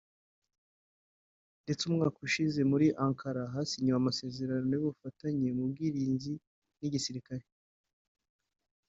[1.63, 6.33] ndetse umwaka ushize muri Ankara hasinyiwe amasezerano y’ubufatanye mu by’ubwirinzi
[6.79, 7.45] n’igisirikare